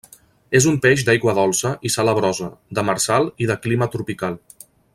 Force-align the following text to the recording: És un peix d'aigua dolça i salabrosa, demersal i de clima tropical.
És 0.59 0.65
un 0.69 0.77
peix 0.85 1.03
d'aigua 1.09 1.35
dolça 1.39 1.73
i 1.89 1.91
salabrosa, 1.97 2.49
demersal 2.79 3.29
i 3.45 3.51
de 3.53 3.59
clima 3.67 3.91
tropical. 3.97 4.41